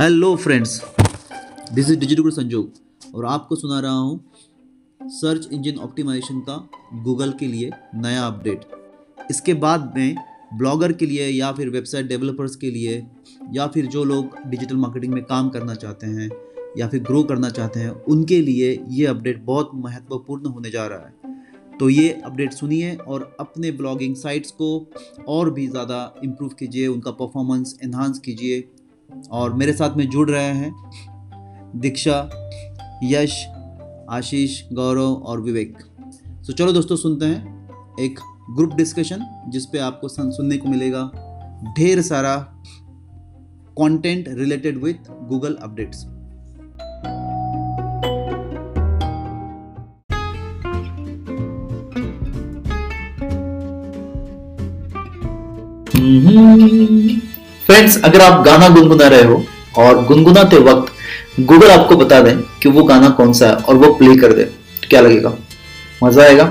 Hello 0.00 0.34
friends 0.36 0.70
this 1.74 1.90
is 1.90 1.98
digital 1.98 2.30
Sanjog 2.30 3.14
और 3.14 3.24
आपको 3.24 3.56
सुना 3.56 3.78
रहा 3.80 3.92
हूँ 3.92 5.08
सर्च 5.10 5.48
इंजन 5.52 5.76
ऑप्टिमाइजेशन 5.76 6.40
का 6.40 6.56
गूगल 6.94 7.32
के 7.32 7.46
लिए 7.46 7.70
नया 7.94 8.26
अपडेट 8.26 8.64
इसके 9.30 9.54
बाद 9.54 9.92
में 9.96 10.16
ब्लॉगर 10.54 10.92
के 10.92 11.06
लिए 11.06 11.28
या 11.28 11.52
फिर 11.52 11.68
वेबसाइट 11.68 12.06
डेवलपर्स 12.06 12.56
के 12.56 12.70
लिए 12.70 13.06
या 13.52 13.66
फिर 13.66 13.86
जो 13.86 14.04
लोग 14.04 14.36
डिजिटल 14.46 14.76
मार्केटिंग 14.76 15.14
में 15.14 15.22
काम 15.24 15.48
करना 15.48 15.74
चाहते 15.74 16.06
हैं 16.06 16.30
या 16.78 16.88
फिर 16.88 17.02
ग्रो 17.02 17.22
करना 17.22 17.50
चाहते 17.50 17.80
हैं, 17.80 17.90
उनके 17.90 18.40
लिए 18.40 18.78
ये 18.88 19.06
अपडेट 19.06 19.44
बहुत 19.44 19.70
महत्वपूर्ण 19.74 20.46
होने 20.46 20.70
जा 20.70 20.86
रहा 20.86 21.06
है। 21.06 21.78
तो 21.78 21.88
ये 21.90 22.10
अपडेट 22.24 22.52
सुनिए 22.52 22.94
और 22.96 23.36
अपने 23.40 23.70
ब्लॉगिंग 23.72 24.16
साइट्स 24.16 24.50
को 24.50 24.86
और 25.28 25.50
भी 25.50 25.66
ज़्यादा 25.66 26.14
इम्प्रूव 26.24 26.50
कीजिए, 26.50 26.86
उनका 26.86 27.10
परफॉर्मेंस 27.10 27.78
इन्हांस 27.84 28.18
कीजिए। 28.18 28.60
और 29.30 29.54
मेरे 29.54 29.72
साथ 29.72 29.96
में 29.96 30.08
जुड़ 30.08 30.30
रहे 30.30 30.44
हैं 30.44 30.90
दीक्षा, 31.76 32.30
यश, 33.04 33.46
आशीष, 34.10 34.62
गौरव 34.72 35.00
और 35.00 35.40
विवेक। 35.40 35.78
तो 36.46 36.52
चलो 36.52 36.72
दोस्तों, 36.72 36.96
सुनते 36.96 37.26
हैं 37.26 37.70
एक 38.00 38.20
ग्रुप 38.56 38.74
डिस्कशन 38.74 39.44
जिस 39.48 39.66
पे 39.66 39.78
आपको 39.78 40.08
सुन- 40.08 40.32
सुनने 40.32 40.56
को 40.56 40.68
मिलेगा। 40.68 41.10
ढेर 41.78 42.02
सारा 42.02 42.62
content 43.78 44.24
related 44.28 44.84
with 44.84 45.10
Google 45.10 45.54
updates 45.54 46.06
friends 57.66 57.96
अगर 58.04 58.20
आप 58.20 58.42
गाना 58.44 58.68
गुनगुना 58.68 59.06
रहे 59.08 59.22
हो 59.24 59.44
और 59.76 60.04
गुनगुनाते 60.06 60.58
वक्त 60.64 60.92
गूगल 61.42 61.70
आपको 61.70 61.96
बता 61.96 62.20
दें 62.20 62.36
कि 62.62 62.68
वो 62.68 62.82
गाना 62.84 63.08
कौन 63.10 63.32
सा 63.32 63.46
है 63.46 63.54
और 63.54 63.76
वो 63.76 63.92
प्ले 63.94 64.16
कर 64.16 64.32
दे 64.32 64.42
तो 64.42 64.88
क्या 64.90 65.00
लगेगा? 65.00 65.32
मज़ा 66.04 66.22
आएगा। 66.24 66.44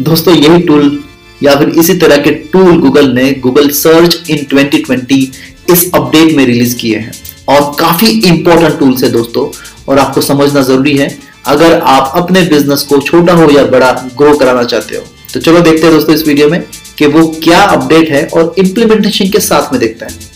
दोस्तों, 0.00 0.34
यही 0.34 0.62
टूल 0.62 0.98
या 1.42 1.54
फिर 1.56 1.68
इसी 1.70 1.94
तरह 1.94 2.16
के 2.16 2.30
टूल 2.52 2.78
गूगल 2.80 3.10
ने 3.12 3.30
गूगल 3.40 3.68
सर्च 3.72 4.30
इन 4.30 4.46
2020 4.46 5.28
इस 5.72 5.90
अपडेट 5.94 6.36
में 6.36 6.44
रिलीज़ 6.46 6.76
किए 6.76 6.96
हैं। 6.96 7.12
और 7.48 7.74
काफ़ी 7.80 8.08
इंपॉर्टेंट 8.08 8.78
टूल्स 8.78 9.02
है 9.04 9.10
दोस्तों, 9.10 9.46
और 9.88 9.98
आपको 9.98 10.20
समझना 10.22 10.62
ज़रूरी 10.62 10.96
है। 10.96 11.16
अगर 11.46 11.78
आप 11.80 12.12
अपने 12.16 12.42
बिज़नेस 12.44 12.82
को 12.82 12.98
छोटा 13.00 13.32
हो 13.32 13.50
या 13.50 13.64
बड़ा 13.66 13.90
ग्रो 14.18 14.36
कराना 14.38 14.62
चाहते 14.64 14.96
हो 14.96 15.04
तो 15.34 15.40
चलो 15.40 15.60
देखते 15.60 15.86
हैं 15.86 15.94
दोस्तों 15.94 16.14
इस 16.14 16.26
वीडियो 16.26 16.48
में। 16.48 16.62
कि 16.98 17.06
वो 17.06 17.26
क्या 17.44 17.62
अपडेट 17.62 18.08
है 18.10 18.26
और 18.34 18.54
इंप्लीमेंटेशन 18.58 19.28
के 19.28 19.40
साथ 19.40 19.72
में 19.72 19.80
देखते 19.80 20.04
हैं। 20.04 20.26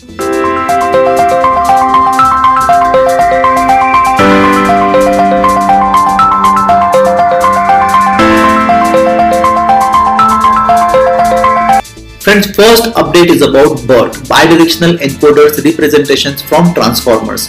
Friends, 12.24 12.46
first 12.56 12.84
update 13.00 13.30
is 13.30 13.42
about 13.42 13.80
BERT, 13.88 14.18
Bidirectional 14.28 14.94
Encoders 15.06 15.58
Representations 15.64 16.44
from 16.50 16.70
Transformers. 16.78 17.48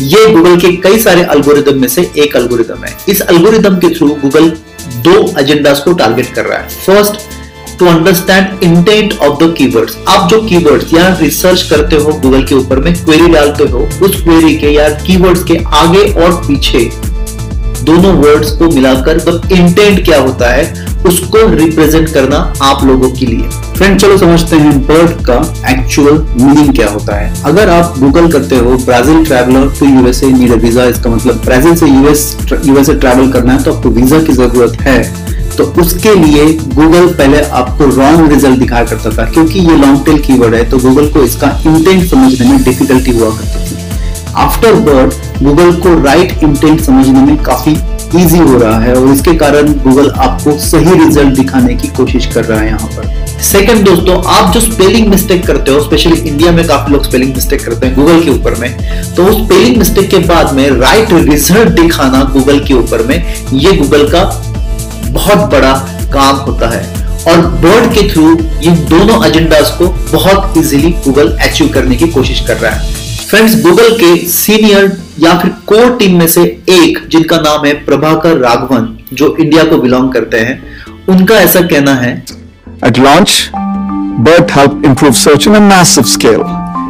ये 0.00 0.26
गूगल 0.26 0.56
के 0.60 0.72
कई 0.76 0.98
सारे 0.98 1.22
अल्गोरिदम 1.22 1.80
में 1.80 1.88
से 1.88 2.10
एक 2.18 2.36
अल्गोरिदम 2.36 2.84
है। 2.84 2.96
इस 3.08 3.20
अल्गोरिदम 3.20 3.76
के 3.76 3.94
थ्रू 3.94 4.08
गूगल 4.08 4.48
दो 4.96 5.40
एजेंडास 5.40 5.80
को 5.80 5.92
टारगेट 5.92 6.34
कर 6.34 6.44
रहा 6.44 6.58
है। 6.58 6.68
First 6.68 7.33
to 7.78 7.86
understand 7.86 8.62
intent 8.64 9.18
of 9.18 9.42
the 9.42 9.52
keywords 9.58 9.96
आप 10.08 10.28
जो 10.30 10.40
कीवर्ड्स 10.42 10.94
या 10.94 11.08
रिसर्च 11.20 11.62
करते 11.70 11.96
हो 11.96 12.12
गूगल 12.14 12.42
के 12.44 12.54
ऊपर 12.54 12.78
में 12.78 12.92
क्वेरी 12.94 13.32
डालते 13.32 13.64
हो, 13.64 13.88
उस 14.02 14.22
क्वेरी 14.22 14.56
के 14.56 14.70
या 14.70 14.88
कीवर्ड्स 15.00 15.44
के 15.44 15.58
आगे 15.76 16.12
और 16.14 16.42
पीछे 16.46 16.90
दोनों 17.84 18.12
वर्ड्स 18.14 18.50
को 18.56 18.68
मिलाकर 18.74 19.18
द 19.20 19.52
इंटेंट 19.52 20.04
क्या 20.04 20.18
होता 20.18 20.50
है, 20.50 20.62
उसको 21.06 21.38
रिप्रेजेंट 21.50 22.08
करना 22.12 22.36
आप 22.62 22.84
लोगों 22.84 23.10
के 23.10 23.26
लिए। 23.26 23.48
फ्रेंड 23.76 23.98
चलो 24.00 24.16
समझते 24.18 24.56
हैं 24.56 24.78
बर्ड 24.86 25.10
का 25.26 25.36
एक्चुअल 25.70 26.18
मीनिंग 26.36 26.72
क्या 26.74 26.88
होता 26.90 27.16
है। 27.16 27.42
अगर 27.46 27.68
आप 27.70 27.98
गूगल 27.98 28.30
करते 28.32 28.56
हो 28.58 28.76
Brazil 28.84 29.24
traveller 29.24 29.68
to 29.80 29.86
USA 29.88 30.30
need 30.32 30.52
a 30.52 30.56
visa 30.62 30.84
इसका 30.86 31.10
मतलब 31.10 31.42
ब्राज़ील 31.44 31.74
से 31.76 31.86
यूएस 31.86 32.36
यूएसए 32.64 32.94
ट्रैवल 32.94 33.30
करना 33.32 33.52
है 33.52 33.62
तो 33.62 33.74
आपको 33.74 33.90
वीज़ा 33.90 34.22
की 34.22 34.32
ज़रूरत 34.32 34.80
है। 34.80 35.02
तो 35.56 35.64
उसके 35.80 36.14
लिए 36.16 36.44
गूगल 36.74 37.06
पहले 37.14 37.40
आपको 37.52 37.84
रॉन्ग 37.86 38.32
रिज़ल्ट 38.32 38.58
दिखाया 38.58 38.84
करता 38.84 39.10
था, 39.10 39.24
क्योंकि 39.26 39.58
ये 39.60 39.76
लॉन्ग 39.76 40.04
टेल 40.06 40.18
कीवर्ड 40.22 40.54
है 40.54 40.68
तो 40.70 40.78
गूगल 40.80 41.08
को 41.08 41.22
इसका 41.24 41.48
इंटेंट 41.66 42.08
समझने 42.10 42.48
में 42.48 42.62
डिफिकल्टी 42.64 43.10
हुआ 43.10 43.30
करती 43.30 43.64
थी। 43.66 43.82
आफ्टर 44.36 44.74
बर्ड 44.84 45.12
गूगल 45.42 45.72
को 45.80 45.94
राइट 46.04 46.42
इंटेंट 46.42 46.80
समझने 46.80 47.20
में 47.22 47.36
काफ़ी 47.42 47.76
इजी 48.16 48.38
हो 48.38 48.56
रहा 48.58 48.78
है, 48.80 48.94
और 48.94 49.08
इसके 49.08 49.34
कारण 49.36 49.72
गूगल 49.82 50.10
आपको 50.10 50.52
सही 50.60 50.92
रिज़ल्ट 50.94 51.36
दिखाने 51.36 51.74
की 51.74 51.88
कोशिश 51.96 52.26
कर 52.34 52.44
रहा 52.44 52.58
है 52.60 52.66
यहाँ 52.66 52.88
पर। 52.88 53.12
सेकंड 53.42 53.84
दोस्तों, 53.84 54.22
आप 54.26 54.52
जो 54.54 54.60
स्पेलिंग 54.60 55.08
मिस्टेक 55.08 55.46
करते 55.46 55.70
हो 55.70 55.80
स्पेशली 55.80 56.16
इंडिया 56.20 56.52
में 56.52 56.66
काफ़ी 56.66 56.92
लोग 56.92 57.04
स्पेलिंग 57.04 57.34
मिस्टेक 57.34 57.64
करते 57.64 57.86
हैं 57.86 57.96
गूगल 57.96 58.22
के 58.22 58.30
ऊपर 58.30 58.54
में 58.60 59.14
तो 59.14 59.24
उस 59.24 59.36
स्पेलिंग 59.36 59.76
मिस्टेक 59.76 60.08
के 60.10 60.18
बाद 60.28 60.52
में 60.54 60.68
राइट 60.70 61.12
रिज़ल्ट 61.12 61.68
दिखाना 61.80 62.22
गूगल 62.32 62.58
के 62.60 62.74
ऊपर 62.74 63.06
में, 63.06 63.16
ये 63.54 63.72
गूगल 63.72 64.08
का 64.08 64.22
बहुत 65.14 65.50
बड़ा 65.50 65.72
काम 66.12 66.36
होता 66.46 66.68
है 66.68 66.82
और 67.28 67.46
बर्ड 67.62 67.92
के 67.94 68.08
थ्रू 68.10 68.30
ये 68.62 68.70
दोनों 68.88 69.24
एजेंडास 69.26 69.70
को 69.78 69.86
बहुत 70.12 70.58
इजीली 70.58 70.90
गूगल 71.04 71.30
अचीव 71.44 71.68
करने 71.74 71.96
की 71.96 72.08
कोशिश 72.12 72.40
कर 72.46 72.56
रहा 72.56 72.72
है 72.72 72.92
फ्रेंड्स 73.28 73.62
गूगल 73.62 73.96
के 73.98 74.16
सीनियर 74.28 74.92
या 75.20 75.38
फिर 75.38 75.50
कोर 75.66 75.96
टीम 75.98 76.18
में 76.18 76.26
से 76.28 76.42
एक 76.70 76.98
जिनका 77.08 77.36
नाम 77.40 77.64
है 77.66 77.72
प्रभाकर 77.84 78.36
राघवन 78.38 78.88
जो 79.12 79.34
इंडिया 79.40 79.64
को 79.64 79.78
बिलोंग 79.78 80.12
करते 80.12 80.40
हैं 80.40 80.62
उनका 81.08 81.34
ऐसा 81.36 81.60
कहना 81.60 81.94
है 81.94 82.12
launch, 82.98 83.50
BERT 84.20 84.50
helped 84.50 84.84
improve 84.84 85.14
search 85.14 85.46
on 85.46 85.54
a 85.54 85.60
massive 85.60 86.06
scale, 86.06 86.44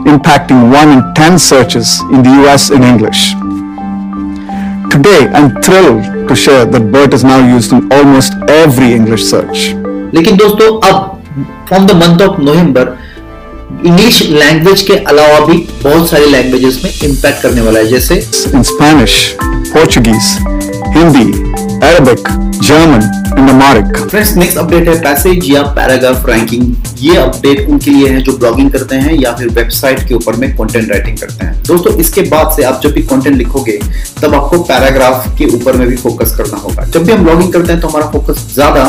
impacting 0.06 0.70
1 0.72 0.88
in 0.88 1.14
10 1.14 1.38
searches 1.38 2.00
in 2.12 2.22
the 2.22 2.30
US 2.42 2.70
in 2.70 2.82
English. 2.82 3.34
Today, 4.94 5.26
I'm 5.34 5.60
thrilled 5.60 6.28
to 6.28 6.36
share 6.36 6.64
that 6.64 6.92
BERT 6.92 7.14
is 7.14 7.24
now 7.24 7.38
used 7.44 7.72
in 7.72 7.92
almost 7.92 8.34
every 8.48 8.92
English 8.94 9.24
search. 9.30 9.62
लेकिन 10.14 10.36
दोस्तों 10.36 10.68
अब 10.88 11.24
from 11.68 11.86
the 11.86 11.92
month 12.02 12.20
of 12.22 12.40
November 12.40 12.92
English 13.86 14.22
language 14.30 14.82
के 14.90 14.96
अलावा 15.12 15.40
भी 15.46 15.56
बहुत 15.82 16.08
सारी 16.10 16.26
languages 16.30 16.80
में 16.84 16.90
impact 17.08 17.42
करने 17.42 17.60
वाला 17.60 17.80
है 17.80 17.86
जैसे 17.86 18.20
In 18.58 18.66
Spanish, 18.70 19.16
Portuguese, 19.72 20.30
Hindi, 20.96 21.26
Arabic, 21.84 22.20
German, 22.60 23.02
and 23.36 23.50
Amharic. 23.52 23.88
Friends 24.10 24.34
next 24.36 24.58
update 24.58 24.88
है 24.88 24.94
पैसेज 25.02 25.48
या 25.50 25.62
पैराग्राफ 25.76 26.28
रैंकिंग 26.28 26.74
ये 27.00 27.16
अपडेट 27.16 27.68
उनके 27.68 27.90
लिए 27.90 28.08
है 28.08 28.20
जो 28.22 28.36
ब्लॉगिंग 28.36 28.70
करते 28.72 28.96
हैं 28.96 29.14
या 29.14 29.32
फिर 29.36 29.48
वेबसाइट 29.54 30.06
के 30.08 30.14
ऊपर 30.14 30.36
में 30.36 30.48
कंटेंट 30.56 30.90
राइटिंग 30.90 31.18
करते 31.18 31.44
हैं। 31.44 31.62
दोस्तों 31.66 31.94
इसके 32.00 32.22
बाद 32.30 32.54
से 32.56 32.62
आप 32.64 32.80
जब 32.82 32.92
भी 32.92 33.02
कंटेंट 33.02 33.36
लिखोगे 33.36 33.78
तब 34.22 34.34
आपको 34.34 34.58
पैराग्राफ 34.62 35.26
के 35.38 35.46
ऊपर 35.56 35.76
में 35.76 35.86
भी 35.88 35.96
फोकस 35.96 36.34
करना 36.36 36.58
होगा। 36.58 36.84
जब 36.86 37.04
भी 37.04 37.12
हम 37.12 37.24
ब्लॉगिंग 37.24 37.52
करते 37.52 37.72
हैं 37.72 37.80
तो 37.80 37.88
हमारा 37.88 38.06
फोकस 38.12 38.46
ज़्यादा 38.54 38.84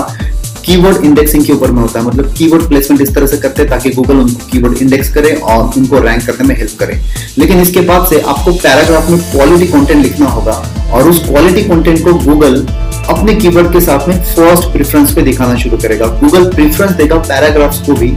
कीवर्ड 0.66 1.03
इंडेक्सिंग 1.05 1.45
के 1.45 1.53
ऊपर 1.53 1.72
में 1.72 1.81
होता 1.81 2.00
है। 2.00 2.05
मतलब 2.05 2.34
कीवर्ड 2.38 2.67
प्लेसमेंट 2.67 3.01
इस 3.01 3.13
तरह 3.16 3.28
से 3.28 3.38
करते 3.38 3.61
हैं 3.61 3.69
ताकि 3.72 3.89
गूगल 3.91 4.19
उनको 4.19 4.50
कीवर्ड 4.51 4.81
इंडेक्स 4.81 5.13
करे 5.13 5.34
और 5.34 5.78
उनको 5.78 6.00
रैंक 6.07 6.25
करने 6.28 6.47
में 6.47 6.55
हेल्प 6.57 6.79
करे। 6.79 7.00
लेकिन 7.38 7.61
इसके 7.61 7.81
बाद 7.91 8.07
से 8.09 8.22
आपको 8.22 8.53
पैराग्राफ 8.53 9.09
में 9.09 9.19
क्वालिटी 9.31 9.72
कंटेंट 9.73 10.03
लिखना 10.03 10.29
होगा। 10.29 10.63
और 10.95 11.09
उस 11.09 11.23
क्वालिटी 11.28 11.63
कंटेंट 11.63 12.03
को 12.03 12.13
गूगल 12.13 12.66
अपने 13.09 13.33
कीवर्ड 13.35 13.72
के 13.73 13.79
साथ 13.81 14.07
में 14.07 14.16
फ़र्स्ट 14.25 14.72
प्रेफरेंस 14.73 15.11
पे 15.13 15.22
दिखाना 15.22 15.56
शुरू 15.63 15.78
करेगा। 15.78 16.06
गूगल 16.22 16.50
प्रेफरेंस 16.50 16.91
देगा 16.91 17.17
पैराग्राफ्स 17.29 17.79
को 17.87 17.93
भी 17.93 18.08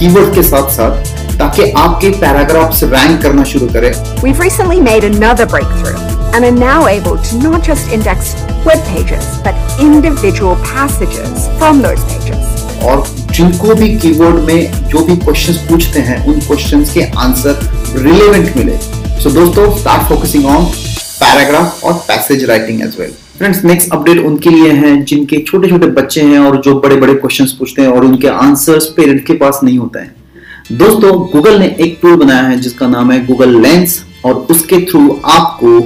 कीवर्ड 0.00 0.34
के 0.34 0.42
साथ 0.42 0.70
साथ 0.70 1.38
ताकि 1.38 1.70
आपके 1.84 2.10
पैराग्राफ्स 2.20 2.82
रैंक 2.84 3.22
करना 3.22 3.44
शुरू 3.44 3.66
करें। 3.66 3.92
We've 4.22 4.42
recently 4.44 4.80
made 4.80 5.06
another 5.10 5.46
breakthrough 5.54 5.96
and 6.34 6.44
are 6.44 6.56
now 6.58 6.80
able 6.86 7.16
to 7.28 7.40
not 7.42 7.62
just 7.62 7.92
index 7.96 8.34
web 8.66 8.82
pages, 8.88 9.28
but 9.46 9.54
individual 9.80 10.56
passages 10.70 11.48
from 11.60 11.82
those 11.86 12.04
pages. 12.12 12.56
और 12.84 13.04
जिनको 13.36 13.74
भी 13.74 13.88
कीवर्ड 13.98 14.42
में 14.48 14.88
जो 14.88 15.04
भी 15.04 15.16
क्वेश्चंस 15.16 15.56
पूछते 15.68 16.00
हैं 16.00 16.24
उन 16.26 16.40
क्वेश्चंस 16.40 16.92
के 16.94 17.02
आंसर 17.18 17.58
रिलेवेंट 17.96 18.56
मिले। 18.56 18.76
सो 18.76 19.28
so, 19.28 19.34
दोस्तों 19.34 19.76
स्टार्ट 19.78 20.08
फोकसिंग 20.08 20.46
ऑन 20.46 20.64
पैराग्राफ 21.20 21.84
और 21.84 21.92
passage 22.08 22.44
writing 22.44 22.82
as 22.82 22.96
well 22.98 23.12
friends 23.38 23.64
next 23.64 23.92
update 23.92 24.24
उनके 24.26 24.50
लिए 24.50 24.70
है, 24.72 25.02
जिनके 25.04 25.38
छोटे 25.38 25.68
छोटे 25.68 25.86
बच्चे 25.92 26.22
हैं 26.22 26.38
और 26.38 26.60
जो 26.62 26.74
बड़े 26.80 26.96
बड़े 26.96 27.14
क्वेश्चंस 27.14 27.52
पूछते 27.52 27.82
हैं 27.82 27.88
और 27.88 28.04
उनके 28.04 28.28
आंसर्स 28.28 28.86
पेरेंट 28.96 29.26
के 29.26 29.34
पास 29.34 29.60
नहीं 29.64 29.78
होते 29.78 29.98
हैं। 29.98 30.14
दोस्तों 30.72 31.12
गूगल 31.32 31.58
ने 31.58 31.66
एक 31.80 31.98
टूल 32.02 32.16
बनाया 32.16 32.42
है 32.42 32.58
जिसका 32.60 32.86
नाम 32.88 33.12
है 33.12 33.24
गूगल 33.26 33.60
लेंस 33.62 34.02
और 34.24 34.34
उसके 34.50 34.80
थ्रू 34.86 35.20
आपको 35.26 35.80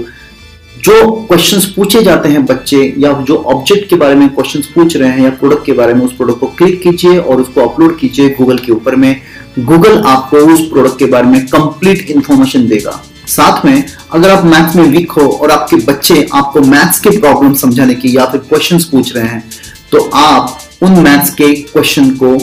जो 0.84 1.10
क्वेश्चंस 1.28 1.64
पूछे 1.66 2.02
जाते 2.02 2.28
हैं 2.28 2.44
बच्चे 2.46 2.78
या 2.98 3.12
जो 3.28 3.36
ऑब्जेक्ट 3.54 3.88
के 3.90 3.96
बारे 3.96 4.14
में 4.14 4.28
क्वेश्चंस 4.28 4.66
पूछ 4.66 4.96
रहे 4.96 5.08
हैं 5.08 5.22
या 5.24 5.30
प्रोडक्ट 5.30 5.64
के 5.66 5.72
बारे 5.72 5.94
में 5.94 6.04
उस 6.04 6.12
प्रोडक्ट 6.12 6.40
को 6.40 6.46
क्लिक 6.58 6.80
कीजिए 6.82 7.18
और 7.18 7.40
उसको 7.40 7.68
अपलोड 7.68 7.98
कीजिए 7.98 8.28
गूगल 8.38 8.58
के 8.58 8.72
ऊपर 8.72 8.96
में। 8.96 9.14
गूगल 9.58 10.02
आपको 10.06 10.36
उस 10.52 10.60
प्रोडक्ट 10.70 10.98
के 10.98 11.06
बारे 11.06 11.26
में 11.26 11.46
कंप्लीट 11.46 12.10
इंफॉर्मेशन 12.10 12.66
देगा। 12.68 13.00
साथ 13.28 13.64
में 13.64 13.84
अगर 14.14 14.30
आप 14.30 14.44
मैथ्स 14.44 14.74
में 14.76 14.84
वीक 14.90 15.12
हो 15.12 15.26
और 15.42 15.50
आपके 15.50 15.76
बच्चे 15.86 16.26
आपको 16.34 16.60
मैथ्स 16.60 16.98
के 17.00 17.10
प्रॉब्लम 17.18 17.52
समझाने 17.54 17.94
की 17.94 18.16
या 18.16 18.24
फिर 18.30 18.40
क्वेश्चंस 18.48 18.84
पूछ 18.84 19.14
रहे 19.16 19.26
हैं 19.26 19.42
तो 19.92 20.08
आप 20.14 20.58
उन 20.82 20.98
मैथ्स 21.02 21.30
के 21.34 21.52
क्वेश्चन 21.62 22.10
को 22.22 22.36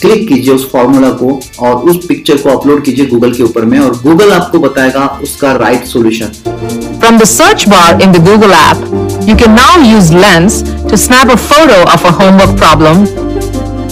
क्लिक 0.00 0.26
कीजिए 0.28 0.54
उस 0.54 0.68
फॉर्मूला 0.70 1.10
को 1.22 1.38
और 1.66 1.88
उस 1.90 2.04
पिक्चर 2.06 2.36
को 2.42 2.50
अपलोड 2.50 2.84
कीजिए 2.84 3.06
गूगल 3.06 3.32
के 3.34 3.42
ऊपर 3.42 3.64
में 3.72 3.78
और 3.78 4.00
गूगल 4.02 4.32
आपको 4.32 4.58
बताएगा 4.58 5.06
उसका 5.22 5.52
right 5.56 5.84
solution 5.86 6.32
from 7.00 7.18
the 7.18 7.24
search 7.32 7.68
bar 7.68 8.02
in 8.02 8.12
the 8.12 8.24
Google 8.28 8.54
app, 8.60 8.84
you 9.28 9.36
can 9.36 9.56
now 9.56 9.72
use 9.90 10.10
Lens 10.14 10.62
to 10.84 11.02
snap 11.04 11.34
a 11.34 11.40
photo 11.44 11.80
of 11.90 12.04
a 12.04 12.16
homework 12.22 12.56
problem 12.58 13.06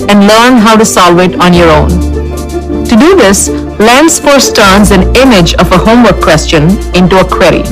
and 0.09 0.27
learn 0.27 0.63
how 0.67 0.77
to 0.77 0.87
solve 0.87 1.21
it 1.21 1.41
on 1.41 1.55
your 1.55 1.71
own. 1.71 1.97
To 2.87 2.97
do 2.97 3.15
this, 3.17 3.49
First 3.79 4.57
turns 4.57 4.91
an 4.91 5.15
image 5.17 5.55
of 5.55 5.71
a 5.71 5.79
homework 5.79 6.21
question 6.21 6.65
into 6.95 7.17
a 7.17 7.25
query. 7.25 7.63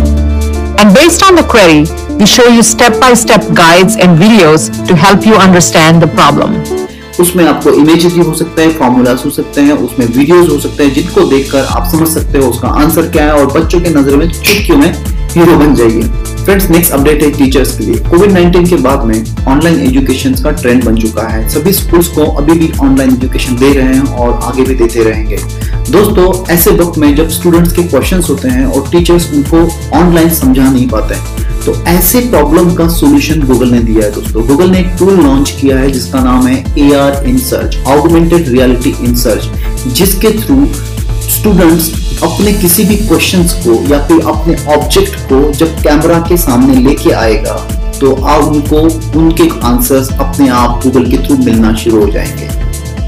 And 0.79 0.95
based 0.95 1.23
on 1.23 1.35
the 1.35 1.43
query, 1.43 1.83
we 2.17 2.27
show 2.27 2.47
you 2.47 2.63
step-by-step 2.63 3.53
guides 3.53 3.97
and 3.97 4.17
videos 4.17 4.71
to 4.87 4.95
help 4.95 5.27
you 5.27 5.35
understand 5.37 6.01
the 6.01 6.07
problem. 6.09 6.55
उसमें 7.21 7.45
आपको 7.47 7.71
images 7.73 8.13
भी 8.13 8.21
हो 8.21 8.35
सकते 8.35 8.63
हैं 8.63 8.73
formulas 8.79 9.23
हो 9.25 9.31
सकते 9.31 9.61
हैं 9.61 9.73
उसमें 9.85 10.07
वीडियोस 10.07 10.49
हो 10.51 10.59
सकते 10.61 10.85
हैं 10.85 10.95
जिनको 10.95 11.25
देखकर 11.31 11.65
आप 11.77 11.91
समझ 11.93 12.09
सकते 12.09 12.39
हो 12.39 12.49
उसका 12.51 12.69
आंसर 12.83 13.09
क्या 13.11 13.25
है 13.25 13.33
और 13.35 13.47
बच्चों 13.53 13.81
के 13.81 13.91
नज़र 13.91 14.17
में 14.17 14.29
चुटकियों 14.31 14.79
में 14.79 14.93
हीरो 15.35 15.57
बन 15.59 15.75
जाइए 15.75 16.03
फ्रेंड्स 16.45 16.69
नेक्स्ट 16.71 16.93
अपडेट 16.93 17.23
है 17.23 17.31
टीचर्स 17.33 17.77
के 17.79 17.85
लिए 17.85 17.99
कोविड 18.11 18.33
19 18.33 18.69
के 18.71 18.77
बाद 18.83 19.05
में 19.05 19.17
ऑनलाइन 19.49 19.81
एजुकेशन 19.87 20.35
का 20.43 20.51
ट्रेंड 20.61 20.85
बन 20.85 20.97
चुका 20.99 21.29
है 21.29 21.49
सभी 21.51 21.73
स्कूल्स 21.73 22.09
को 22.09 22.27
अभी 22.43 22.59
भी 22.59 22.73
ऑनलाइन 22.83 23.15
एजुकेशन 23.15 23.57
दे 23.57 23.73
रहे 23.73 23.95
हैं 23.95 24.15
और 24.17 24.39
आगे 24.45 24.65
भी 24.65 24.75
देते 24.75 25.05
रहेंगे 25.05 25.39
दोस्तों, 25.91 26.47
ऐसे 26.53 26.71
वक्त 26.71 26.97
में 26.99 27.15
जब 27.17 27.29
स्टूडेंट्स 27.29 27.73
के 27.73 27.83
क्वेश्चन 27.83 28.23
होते 28.23 28.49
हैं 28.49 28.65
और 28.67 28.89
टीचर्स 28.91 29.31
उनको 29.35 29.59
ऑनलाइन 29.99 30.31
समझा 30.35 30.63
नहीं 30.63 30.89
पाते 30.89 31.15
हैं 31.15 31.45
तो 31.65 31.75
ऐसे 31.89 32.21
प्रॉब्लम 32.21 32.73
का 32.75 32.87
सॉल्यूशन 32.89 33.43
गूगल 33.43 33.71
ने 33.71 33.79
दिया 33.81 34.05
है 34.05 34.11
दोस्तों। 34.13 34.47
गूगल 34.49 34.71
ने 34.71 34.79
एक 34.81 34.91
टूल 34.99 35.21
लॉन्च 35.21 35.51
किया 35.51 35.79
है 35.79 35.91
जिसका 35.91 36.21
नाम 36.21 36.47
है 36.47 36.57
A 36.79 36.93
R 36.95 37.25
in 37.27 37.39
search 37.39 37.77
augmented 37.89 38.49
reality 38.49 38.95
in 39.05 39.15
search 39.15 39.89
जिसके 39.89 40.31
थ्रू 40.41 40.67
स्टूडेंट्स 41.31 42.23
अपने 42.23 42.53
किसी 42.53 42.85
भी 42.85 42.97
क्वेश्चंस 42.97 43.55
को 43.67 43.83
या 43.89 44.07
फिर 44.07 44.27
अपने 44.27 44.57
ऑब्जेक्ट 44.75 45.17
को 45.29 45.51
जब 45.53 45.81
कैमरा 45.83 46.19
के 46.29 46.37
सामने 46.37 46.75
लेके 46.81 47.11
आएगा 47.23 47.57
तो 48.01 48.15
आप 48.15 48.45
उनको 48.45 48.81
उनके 49.19 49.49
आंसर्स 49.67 50.13
अपने 50.13 50.49
आप 50.49 50.81
गूगल 50.85 51.11
के 51.11 51.27
थ्रू 51.27 51.37
मिलना 51.37 51.75
शुरू 51.75 52.01
हो 52.01 52.11
जाएँगे। 52.11 52.56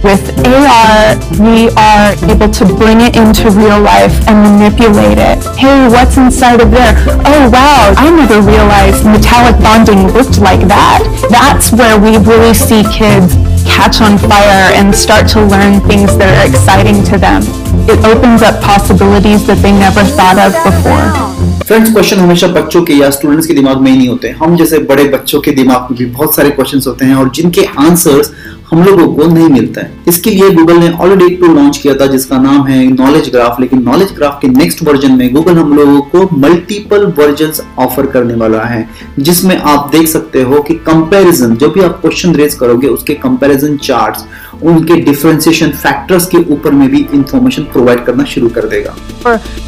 With 0.03 0.35
AR, 0.44 1.15
we 1.39 1.71
are 1.79 2.11
able 2.27 2.51
to 2.51 2.63
bring 2.75 3.00
it 3.00 3.15
into 3.15 3.47
real 3.51 3.79
life 3.79 4.11
and 4.27 4.35
manipulate 4.44 5.17
it. 5.17 5.39
Hey, 5.55 5.88
what's 5.88 6.17
inside 6.17 6.59
of 6.59 6.71
there? 6.71 6.94
Oh 7.23 7.50
wow, 7.50 7.94
I 7.95 8.11
never 8.11 8.41
realized 8.41 9.05
metallic 9.05 9.55
bonding 9.63 10.11
looked 10.11 10.39
like 10.39 10.67
that. 10.67 11.07
That's 11.31 11.71
where 11.71 11.97
we 11.97 12.17
really 12.19 12.53
see 12.53 12.83
kids 12.91 13.31
catch 13.63 14.01
on 14.01 14.17
fire 14.17 14.75
and 14.75 14.94
start 14.94 15.29
to 15.29 15.39
learn 15.41 15.79
things 15.88 16.17
that 16.17 16.35
are 16.35 16.50
exciting 16.51 17.00
to 17.05 17.17
them. 17.17 17.41
It 17.88 18.03
opens 18.03 18.41
up 18.44 18.61
possibilities 18.61 19.47
that 19.47 19.63
they 19.63 19.71
never 19.71 20.03
thought 20.03 20.35
of 20.35 20.51
before. 20.67 21.31
Friends 21.67 21.91
question 21.94 22.19
हमेशा 22.19 22.47
बच्चों 22.55 22.81
के 22.85 22.94
या 22.94 23.09
students 23.09 23.45
के 23.47 23.53
दिमाग 23.53 23.77
में 23.81 23.89
ही 23.91 23.97
नहीं 23.97 24.07
होते 24.07 24.29
हम 24.39 24.55
जैसे 24.57 24.79
बड़े 24.89 25.03
बच्चों 25.09 25.39
के 25.41 25.51
दिमाग 25.59 25.88
में 25.91 25.97
भी 25.97 26.05
बहुत 26.17 26.35
सारे 26.35 26.50
क्वेश्चंस 26.57 26.88
होते 26.88 27.05
हैं 27.05 27.15
और 27.15 27.29
जिनके 27.35 27.63
आंसर्स 27.85 28.31
हम 28.70 28.82
लोगों 28.84 29.06
को 29.14 29.26
नहीं 29.26 29.48
मिलता 29.48 29.80
है 29.80 30.04
इसके 30.08 30.30
लिए 30.30 30.48
गूगल 30.50 30.78
ने 30.78 30.90
ऑलरेडी 30.92 31.24
एक 31.26 31.38
टूल 31.40 31.54
लॉन्च 31.56 31.76
किया 31.76 31.94
था 32.00 32.06
जिसका 32.06 32.38
नाम 32.38 32.66
है 32.66 32.82
नॉलेज 32.86 33.28
ग्राफ 33.32 33.60
लेकिन 33.60 33.82
नॉलेज 33.82 34.12
ग्राफ 34.16 34.38
के 34.42 34.48
नेक्स्ट 34.48 34.82
वर्जन 34.82 35.12
में 35.12 35.32
गूगल 35.34 35.58
हम 35.58 35.72
लोगों 35.76 36.00
को 36.10 36.36
मल्टीपल 36.38 37.06
वर्जन 37.18 37.52
ऑफ़र 37.78 38.06
करने 38.06 38.34
वाला 38.34 38.62
है 38.64 38.88
जिसमें 39.18 39.56
आप 39.56 39.88
देख 39.92 40.08
सकते 40.08 40.42
हो 40.42 40.60
कि 40.62 40.74
कंपैरिजन 40.86 41.54
जो 41.56 41.70
भी 41.70 41.82
आप 41.82 41.98
क्वेश्चन 42.00 42.34
रेज 42.34 42.54
करोगे 42.54 42.88
उसके 42.88 43.14
कंपैरिजन 43.24 43.76
चार्ट्स 43.78 44.24
उनके 44.64 44.96
डिफरेंशिएशन 45.02 45.70
फैक्टर्स 45.78 46.26
के 46.26 46.38
ऊपर 46.52 46.72
में 46.72 46.88
भी 46.88 47.06
इंफॉर्मेशन 47.14 47.62
प्रोवाइड 47.72 48.04
करना 48.04 48.24
शुरू 48.26 48.48
कर 48.50 48.68
देगा 48.68 48.94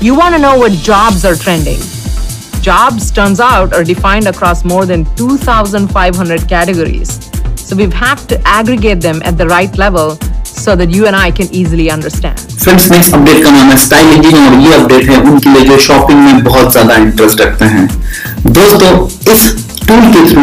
You 0.03 0.15
want 0.15 0.35
to 0.35 0.43
know 0.43 0.55
what 0.59 0.79
jobs 0.83 1.25
are 1.25 1.35
trending. 1.37 1.83
Jobs, 2.63 3.11
turns 3.13 3.41
out, 3.43 3.73
are 3.73 3.85
defined 3.85 4.27
across 4.27 4.65
more 4.67 4.85
than 4.87 5.05
2,500 5.17 6.49
categories. 6.49 7.30
So 7.60 7.76
we've 7.76 7.94
had 7.96 8.18
to 8.30 8.40
aggregate 8.46 9.02
them 9.02 9.22
at 9.24 9.38
the 9.38 9.48
right 9.48 9.78
level 9.78 10.18
so 10.46 10.76
that 10.76 10.90
you 10.90 11.08
and 11.08 11.16
I 11.16 11.32
can 11.32 11.48
easily 11.54 11.90
understand. 11.92 12.38
Friends 12.64 12.90
next 12.92 13.14
update 13.14 13.44
का 13.44 13.52
नाम 13.52 13.70
है 13.70 13.78
style 13.78 14.14
engine 14.14 14.38
और 14.46 14.60
ये 14.60 14.74
update 14.74 15.10
है 15.10 15.18
उनके 15.32 15.50
लिए 15.50 15.66
जो 15.66 15.78
shopping 15.80 16.20
में 16.20 16.44
बहुत 16.44 16.72
ज्यादा 16.74 16.96
इंटरेस्ट 17.04 17.42
रखते 17.42 17.66
हैं 17.74 17.88
दोस्तों 18.54 18.94
इस 19.34 19.44
टूल 19.91 20.11
के 20.15 20.29
थ्रू 20.31 20.43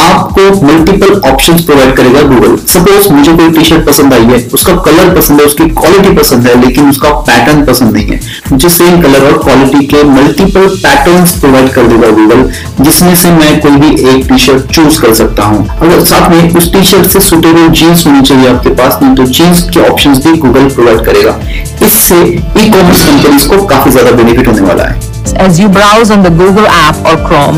आपको 0.00 0.42
मल्टीपल 0.66 1.14
ऑप्शंस 1.28 1.62
प्रोवाइड 1.64 1.94
करेगा 1.96 2.20
गूगल 2.28 2.56
सपोज़ 2.72 3.08
मुझे 3.12 3.32
कोई 3.32 3.50
टी 3.52 3.64
शर्ट 3.64 3.86
पसंद 3.86 4.14
आई 4.14 4.24
है 4.26 4.38
उसका 4.54 4.74
कलर 4.86 5.14
पसंद 5.16 5.40
है 5.40 5.46
उसकी 5.46 5.64
क्वालिटी 5.70 6.14
पसंद 6.16 6.46
है 6.46 6.54
लेकिन 6.60 6.88
उसका 6.90 7.10
पैटर्न 7.28 7.64
पसंद 7.66 7.92
नहीं 7.96 8.06
है। 8.06 8.18
मुझे 8.52 8.68
सेम 8.68 9.00
कलर 9.02 9.26
और 9.26 9.38
क्वालिटी 9.42 9.86
के 9.86 10.02
मल्टीपल 10.10 10.68
पैटर्न्स 10.84 11.32
प्रोवाइड 11.40 11.72
कर 11.74 11.86
देगा 11.92 12.10
गूगल 12.18 12.48
जिसमें 12.80 13.14
से 13.22 13.30
मैं 13.32 13.60
कोई 13.60 13.76
भी 13.76 13.90
एक 14.10 14.26
टी 14.28 14.38
शर्ट 14.46 14.72
चूज़ 14.74 15.00
कर 15.02 15.14
सकता 15.22 15.44
हूँ। 15.44 15.66
अगर 15.78 16.04
साथ 16.04 16.30
में 16.30 16.54
उस 16.56 16.72
टी 16.72 16.82
शर्ट 16.90 17.10
से 17.12 17.20
सुटेबल 17.30 17.68
जीन्स 17.80 18.06
होनी 18.06 18.22
चाहिए 18.22 18.48
आपके 18.48 18.74
पास 18.82 18.98
नहीं 19.02 19.14
तो 19.14 19.26
जीन्स 19.38 19.62
के 19.68 19.88
ऑप्शन 19.90 20.18
भी 20.26 20.36
गूगल 20.46 20.68
प्रोवाइड 20.74 21.04
करेगा। 21.06 21.38
इससे 21.86 22.22
ई 22.24 22.70
कॉमर्स 22.70 23.06
कंपनीज़ 23.06 23.48
को 23.48 23.64
काफ़ी 23.66 23.90
ज़्यादा 23.90 24.10
बेनिफिट 24.22 24.48
होने 24.48 24.68
वाला 24.68 24.84
है। 24.84 25.12
As 25.42 25.58
you 25.60 25.68
browse 25.76 26.10
on 26.14 26.20
the 26.24 26.30
Google 26.40 26.66
app 26.72 27.06
or 27.10 27.16
Chrome, 27.28 27.56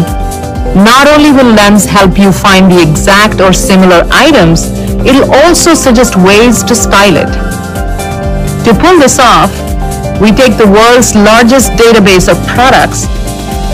not 0.76 1.08
only 1.08 1.32
will 1.32 1.56
Lens 1.56 1.87
help 1.87 2.19
you 2.19 2.31
find 2.31 2.70
the 2.70 2.81
exact 2.81 3.40
or 3.40 3.52
similar 3.52 4.06
items, 4.12 4.69
it'll 5.08 5.32
also 5.32 5.73
suggest 5.73 6.17
ways 6.17 6.62
to 6.64 6.75
style 6.75 7.17
it. 7.17 7.32
To 8.69 8.75
pull 8.76 8.99
this 9.00 9.19
off, 9.19 9.49
we 10.20 10.32
take 10.32 10.58
the 10.58 10.69
world's 10.69 11.14
largest 11.14 11.73
database 11.73 12.28
of 12.28 12.37
products 12.52 13.06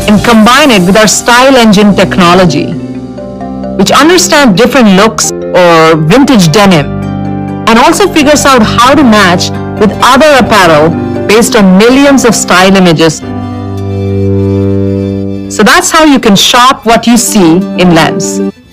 and 0.07 0.23
combine 0.25 0.71
it 0.71 0.87
with 0.87 0.97
our 0.97 1.09
style 1.09 1.57
engine 1.57 1.95
technology, 1.95 2.71
which 3.79 3.91
understands 3.91 4.55
different 4.61 4.95
looks 4.95 5.33
or 5.33 5.97
vintage 5.97 6.53
denim 6.53 6.87
and 7.67 7.79
also 7.79 8.07
figures 8.13 8.45
out 8.45 8.63
how 8.63 8.95
to 8.95 9.03
match 9.03 9.51
with 9.81 9.91
other 10.03 10.31
apparel 10.39 10.91
based 11.27 11.57
on 11.57 11.79
millions 11.79 12.25
of 12.25 12.35
style 12.35 12.77
images 12.77 13.21
so 15.63 15.67
that's 15.67 15.91
how 15.93 16.05
you 16.05 16.19
can 16.19 16.35
shop 16.35 16.85
what 16.85 17.07
you 17.07 17.17
see 17.25 17.51
in 17.83 17.93
Lens. 17.97 18.29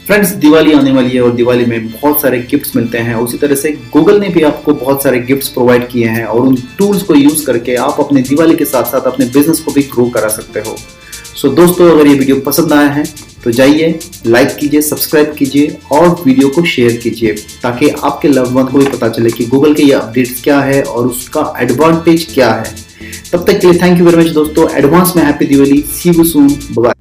Friends 0.05 0.29
Diwali 0.43 0.71
आने 0.73 0.91
वाली 0.91 1.09
है 1.09 1.21
और 1.21 1.31
दिवाली 1.35 1.65
में 1.65 1.89
बहुत 1.89 2.21
सारे 2.21 2.39
gifts 2.51 2.75
मिलते 2.75 2.97
हैं। 2.97 3.15
उसी 3.15 3.37
तरह 3.37 3.55
से 3.55 3.71
गूगल 3.93 4.19
ने 4.19 4.29
भी 4.29 4.41
आपको 4.43 4.73
बहुत 4.73 5.03
सारे 5.03 5.19
गिफ्ट्स 5.27 5.47
प्रोवाइड 5.47 5.87
किए 5.89 6.07
हैं 6.07 6.25
और 6.25 6.47
उन 6.47 6.55
टूल्स 6.77 7.03
को 7.03 7.15
यूज़ 7.15 7.45
करके 7.45 7.75
आप 7.87 7.99
अपने 7.99 8.21
दिवाली 8.29 8.55
के 8.55 8.65
साथ 8.65 8.91
साथ 8.91 9.07
अपने 9.07 9.25
बिज़नेस 9.35 9.59
को 9.59 9.71
भी 9.71 9.81
ग्रो 9.93 10.05
करा 10.15 10.29
सकते 10.29 10.59
हो। 10.59 10.75
सो 10.75 11.47
so, 11.47 11.55
दोस्तों 11.55 11.91
अगर 11.91 12.07
ये 12.07 12.13
वीडियो 12.13 12.39
पसंद 12.47 12.73
आया 12.73 12.89
है 12.89 13.03
तो 13.43 13.51
जाइए 13.51 13.99
लाइक 14.25 14.55
कीजिए 14.59 14.81
सब्सक्राइब 14.81 15.33
कीजिए 15.37 15.77
और 15.91 16.09
वीडियो 16.25 16.49
को 16.55 16.65
शेयर 16.65 16.97
कीजिए 17.03 17.33
ताकि 17.63 17.89
आपके 17.89 18.27
लव 18.27 18.53
वन 18.53 18.65
को 18.71 18.77
भी 18.77 18.85
पता 18.97 19.09
चले 19.09 19.31
कि 19.31 19.45
गूगल 19.45 19.73
के 19.73 19.83
ये 19.83 19.93
अपडेट्स 19.93 20.41
क्या 20.43 20.59
है 20.61 20.81
और 20.83 21.07
उसका 21.07 21.53
एडवांटेज 21.61 22.27
क्या 22.33 22.51
है। 22.51 22.88
तब 23.33 23.45
तक 23.47 23.59
के 23.61 23.71
लिए 23.71 23.81
थैंक 23.81 23.99
यू 23.99 24.05
वेरी 24.05 24.17
मच 24.17 24.33
दोस्तों। 24.33 24.69
एडवांस 24.77 25.13
में 25.15 25.23
happy 25.23 25.45
Diwali 25.45 25.81
see 25.95 26.09
you 26.09 26.23
soon 26.23 26.47
bye 26.71 26.98